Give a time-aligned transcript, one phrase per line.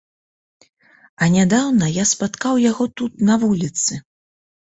[1.25, 4.01] А нядаўна я спаткаў яго тут на вуліцы.